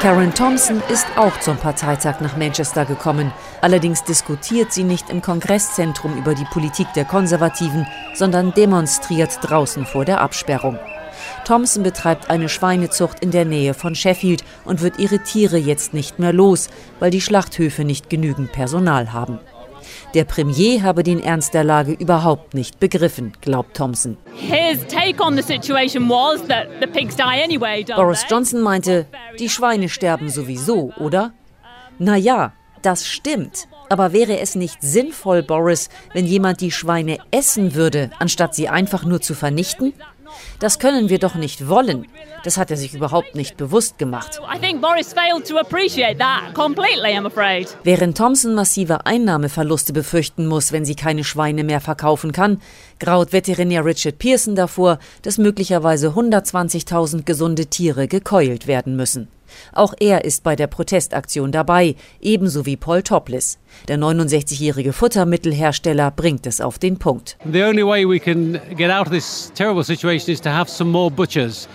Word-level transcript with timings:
Karen 0.00 0.32
Thompson 0.32 0.82
ist 0.88 1.06
auch 1.16 1.38
zum 1.40 1.58
Parteitag 1.58 2.20
nach 2.20 2.34
Manchester 2.34 2.86
gekommen. 2.86 3.34
Allerdings 3.60 4.02
diskutiert 4.02 4.72
sie 4.72 4.82
nicht 4.82 5.10
im 5.10 5.20
Kongresszentrum 5.20 6.16
über 6.16 6.34
die 6.34 6.46
Politik 6.46 6.86
der 6.94 7.04
Konservativen, 7.04 7.86
sondern 8.14 8.54
demonstriert 8.54 9.38
draußen 9.42 9.84
vor 9.84 10.06
der 10.06 10.22
Absperrung. 10.22 10.78
Thompson 11.44 11.82
betreibt 11.82 12.30
eine 12.30 12.48
Schweinezucht 12.48 13.20
in 13.20 13.30
der 13.30 13.44
Nähe 13.44 13.74
von 13.74 13.94
Sheffield 13.94 14.42
und 14.64 14.80
wird 14.80 14.98
ihre 14.98 15.18
Tiere 15.18 15.58
jetzt 15.58 15.92
nicht 15.92 16.18
mehr 16.18 16.32
los, 16.32 16.70
weil 16.98 17.10
die 17.10 17.20
Schlachthöfe 17.20 17.84
nicht 17.84 18.08
genügend 18.08 18.52
Personal 18.52 19.12
haben. 19.12 19.38
Der 20.14 20.24
Premier 20.24 20.82
habe 20.82 21.02
den 21.02 21.22
Ernst 21.22 21.54
der 21.54 21.64
Lage 21.64 21.92
überhaupt 21.92 22.54
nicht 22.54 22.80
begriffen, 22.80 23.32
glaubt 23.40 23.76
Thompson. 23.76 24.16
Boris 27.96 28.26
Johnson 28.28 28.60
meinte, 28.60 29.06
die 29.38 29.48
Schweine 29.48 29.88
sterben 29.88 30.28
sowieso, 30.28 30.92
oder? 30.98 31.32
Na 31.98 32.16
ja, 32.16 32.52
das 32.82 33.06
stimmt. 33.06 33.68
Aber 33.88 34.12
wäre 34.12 34.38
es 34.38 34.54
nicht 34.54 34.80
sinnvoll, 34.80 35.42
Boris, 35.42 35.88
wenn 36.14 36.24
jemand 36.24 36.60
die 36.60 36.70
Schweine 36.70 37.18
essen 37.30 37.74
würde, 37.74 38.10
anstatt 38.18 38.54
sie 38.54 38.68
einfach 38.68 39.04
nur 39.04 39.20
zu 39.20 39.34
vernichten? 39.34 39.92
Das 40.58 40.78
können 40.78 41.08
wir 41.08 41.18
doch 41.18 41.34
nicht 41.34 41.68
wollen. 41.68 42.06
Das 42.44 42.56
hat 42.56 42.70
er 42.70 42.76
sich 42.76 42.94
überhaupt 42.94 43.34
nicht 43.34 43.56
bewusst 43.56 43.98
gemacht. 43.98 44.40
Während 47.84 48.16
Thompson 48.18 48.54
massive 48.54 49.06
Einnahmeverluste 49.06 49.92
befürchten 49.92 50.46
muss, 50.46 50.72
wenn 50.72 50.84
sie 50.84 50.94
keine 50.94 51.24
Schweine 51.24 51.64
mehr 51.64 51.80
verkaufen 51.80 52.32
kann, 52.32 52.60
graut 52.98 53.32
Veterinär 53.32 53.84
Richard 53.84 54.18
Pearson 54.18 54.54
davor, 54.54 54.98
dass 55.22 55.38
möglicherweise 55.38 56.08
120.000 56.08 57.24
gesunde 57.24 57.66
Tiere 57.66 58.08
gekeult 58.08 58.66
werden 58.66 58.96
müssen. 58.96 59.28
Auch 59.72 59.94
er 59.98 60.24
ist 60.24 60.42
bei 60.42 60.56
der 60.56 60.66
Protestaktion 60.66 61.52
dabei, 61.52 61.96
ebenso 62.20 62.66
wie 62.66 62.76
Paul 62.76 63.02
Topless. 63.02 63.58
Der 63.88 63.98
69-jährige 63.98 64.92
Futtermittelhersteller 64.92 66.10
bringt 66.10 66.46
es 66.46 66.60
auf 66.60 66.78
den 66.78 66.98
Punkt. 66.98 67.36
The 67.50 67.62
only 67.62 67.86
way 67.86 68.08
we 68.08 68.18
can 68.18 68.60
get 68.76 68.90
out 68.90 69.06
of 69.06 69.12
this 69.12 69.52
terrible 69.54 69.84
situation 69.84 70.32
is 70.32 70.40
to 70.40 70.50
have 70.50 70.70
some 70.70 70.90
more 70.90 71.10
butchers. 71.10 71.68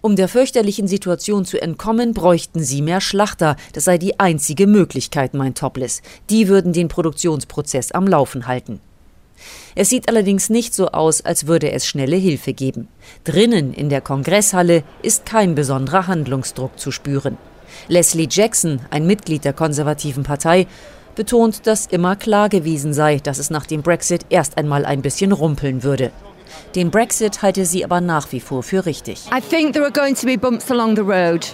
Um 0.00 0.16
der 0.16 0.28
fürchterlichen 0.28 0.88
Situation 0.88 1.44
zu 1.44 1.62
entkommen, 1.62 2.14
bräuchten 2.14 2.64
sie 2.64 2.82
mehr 2.82 3.00
Schlachter. 3.00 3.56
Das 3.74 3.84
sei 3.84 3.98
die 3.98 4.18
einzige 4.18 4.66
Möglichkeit, 4.66 5.32
meint 5.34 5.58
Topless. 5.58 6.02
Die 6.30 6.48
würden 6.48 6.72
den 6.72 6.88
Produktionsprozess 6.88 7.92
am 7.92 8.08
Laufen 8.08 8.48
halten. 8.48 8.80
Es 9.74 9.88
sieht 9.88 10.08
allerdings 10.08 10.50
nicht 10.50 10.74
so 10.74 10.88
aus, 10.88 11.24
als 11.24 11.46
würde 11.46 11.72
es 11.72 11.86
schnelle 11.86 12.16
Hilfe 12.16 12.52
geben. 12.52 12.88
Drinnen 13.24 13.72
in 13.72 13.88
der 13.88 14.00
Kongresshalle 14.00 14.82
ist 15.02 15.26
kein 15.26 15.54
besonderer 15.54 16.06
Handlungsdruck 16.06 16.78
zu 16.78 16.90
spüren. 16.90 17.38
Leslie 17.88 18.28
Jackson, 18.30 18.80
ein 18.90 19.06
Mitglied 19.06 19.44
der 19.44 19.52
konservativen 19.52 20.22
Partei, 20.22 20.66
betont, 21.14 21.66
dass 21.66 21.86
immer 21.86 22.16
klar 22.16 22.48
gewesen 22.48 22.92
sei, 22.92 23.18
dass 23.18 23.38
es 23.38 23.50
nach 23.50 23.66
dem 23.66 23.82
Brexit 23.82 24.26
erst 24.28 24.58
einmal 24.58 24.84
ein 24.84 25.02
bisschen 25.02 25.32
rumpeln 25.32 25.82
würde. 25.82 26.10
Den 26.74 26.90
Brexit 26.90 27.42
halte 27.42 27.64
sie 27.64 27.84
aber 27.84 28.00
nach 28.00 28.30
wie 28.32 28.40
vor 28.40 28.62
für 28.62 28.84
richtig. 28.86 29.26
I 29.32 29.40
think 29.40 29.72
there 29.72 29.84
are 29.84 29.92
going 29.92 30.14
to 30.14 30.26
be 30.26 30.36
bumps 30.36 30.70
along 30.70 30.96
the 30.96 31.02
road. 31.02 31.46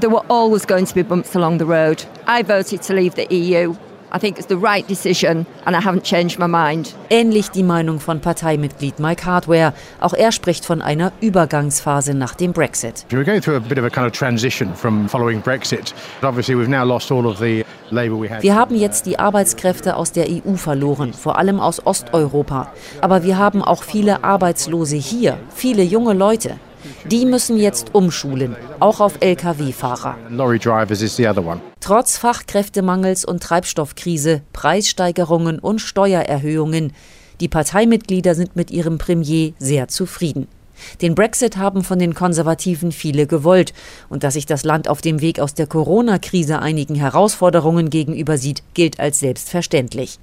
There 0.00 0.10
were 0.10 0.24
always 0.28 0.66
going 0.66 0.86
to 0.86 0.94
be 0.94 1.02
bumps 1.02 1.34
along 1.34 1.58
the 1.58 1.66
road. 1.66 2.04
I 2.26 2.42
voted 2.42 2.82
to 2.86 2.94
leave 2.94 3.14
the 3.16 3.26
EU. 3.34 3.74
I 4.12 4.18
think 4.18 4.38
it's 4.38 4.48
the 4.48 4.56
right 4.56 4.86
decision 4.88 5.46
and 5.64 5.76
I 5.76 5.80
haven't 5.80 6.04
changed 6.04 6.38
my 6.38 6.46
mind. 6.46 6.94
Ähnlich 7.10 7.50
die 7.50 7.62
Meinung 7.62 8.00
von 8.00 8.20
Parteimitglied 8.20 8.98
Mike 8.98 9.24
Hardware. 9.24 9.72
Auch 10.00 10.14
er 10.14 10.32
spricht 10.32 10.64
von 10.64 10.82
einer 10.82 11.12
Übergangsphase 11.20 12.14
nach 12.14 12.34
dem 12.34 12.52
Brexit. 12.52 13.06
We're 13.10 13.24
going 13.24 13.42
through 13.42 13.56
a 13.56 13.60
bit 13.60 13.78
of 13.78 13.84
a 13.84 13.90
kind 13.90 14.06
of 14.06 14.12
transition 14.12 14.74
from 14.74 15.08
following 15.08 15.40
Brexit. 15.40 15.94
Obviously 16.22 16.54
we've 16.54 16.68
now 16.68 16.84
lost 16.84 17.10
all 17.12 17.26
of 17.26 17.38
the 17.38 17.64
wir 17.90 18.54
haben 18.54 18.74
jetzt 18.74 19.06
die 19.06 19.18
Arbeitskräfte 19.18 19.96
aus 19.96 20.12
der 20.12 20.26
EU 20.28 20.56
verloren, 20.56 21.14
vor 21.14 21.38
allem 21.38 21.58
aus 21.58 21.84
Osteuropa. 21.86 22.70
Aber 23.00 23.22
wir 23.22 23.38
haben 23.38 23.62
auch 23.62 23.82
viele 23.82 24.24
Arbeitslose 24.24 24.96
hier, 24.96 25.38
viele 25.54 25.82
junge 25.82 26.12
Leute. 26.12 26.56
Die 27.06 27.24
müssen 27.24 27.56
jetzt 27.56 27.94
umschulen, 27.94 28.56
auch 28.80 29.00
auf 29.00 29.14
Lkw-Fahrer. 29.20 30.16
Trotz 31.88 32.18
Fachkräftemangels 32.18 33.24
und 33.24 33.42
Treibstoffkrise, 33.42 34.42
Preissteigerungen 34.52 35.58
und 35.58 35.78
Steuererhöhungen, 35.78 36.92
die 37.40 37.48
Parteimitglieder 37.48 38.34
sind 38.34 38.56
mit 38.56 38.70
ihrem 38.70 38.98
Premier 38.98 39.54
sehr 39.58 39.88
zufrieden. 39.88 40.48
Den 41.00 41.14
Brexit 41.14 41.56
haben 41.56 41.82
von 41.82 41.98
den 41.98 42.12
Konservativen 42.12 42.92
viele 42.92 43.26
gewollt, 43.26 43.72
und 44.10 44.22
dass 44.22 44.34
sich 44.34 44.44
das 44.44 44.64
Land 44.64 44.86
auf 44.86 45.00
dem 45.00 45.22
Weg 45.22 45.40
aus 45.40 45.54
der 45.54 45.66
Corona-Krise 45.66 46.58
einigen 46.58 46.94
Herausforderungen 46.94 47.88
gegenüber 47.88 48.36
sieht, 48.36 48.62
gilt 48.74 49.00
als 49.00 49.20
selbstverständlich. 49.20 50.18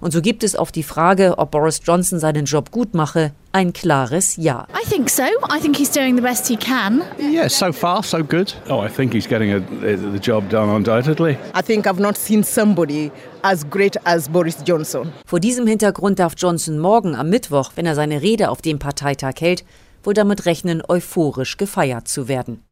Und 0.00 0.12
so 0.12 0.20
gibt 0.20 0.44
es 0.44 0.56
auf 0.56 0.72
die 0.72 0.82
Frage, 0.82 1.38
ob 1.38 1.50
Boris 1.50 1.80
Johnson 1.84 2.18
seinen 2.18 2.44
Job 2.44 2.70
gut 2.70 2.94
mache, 2.94 3.32
ein 3.52 3.72
klares 3.72 4.36
Ja. 4.36 4.66
I 4.72 4.88
think 4.88 5.10
so. 5.10 5.22
I 5.22 5.60
think 5.60 5.76
he's 5.76 5.90
doing 5.90 6.16
the 6.16 6.22
best 6.22 6.46
he 6.46 6.56
can. 6.56 7.02
Yeah, 7.18 7.48
so 7.48 7.72
far 7.72 8.02
so 8.02 8.22
good. 8.22 8.54
Oh, 8.68 8.84
I 8.84 8.88
think 8.88 9.12
he's 9.12 9.28
getting 9.28 9.52
a, 9.52 9.60
the 9.60 10.18
job 10.20 10.48
done 10.50 10.70
undoubtedly. 10.70 11.36
I 11.54 11.62
think 11.62 11.86
I've 11.86 12.00
not 12.00 12.16
seen 12.16 12.44
somebody 12.44 13.10
as 13.42 13.68
great 13.68 13.96
as 14.04 14.28
Boris 14.28 14.58
Johnson. 14.64 15.12
Vor 15.26 15.40
diesem 15.40 15.66
Hintergrund 15.66 16.18
darf 16.18 16.34
Johnson 16.36 16.78
morgen 16.78 17.14
am 17.14 17.30
Mittwoch, 17.30 17.72
wenn 17.74 17.86
er 17.86 17.94
seine 17.94 18.22
Rede 18.22 18.50
auf 18.50 18.62
dem 18.62 18.78
Parteitag 18.78 19.34
hält, 19.40 19.64
wohl 20.02 20.14
damit 20.14 20.46
rechnen, 20.46 20.82
euphorisch 20.86 21.56
gefeiert 21.56 22.08
zu 22.08 22.28
werden. 22.28 22.62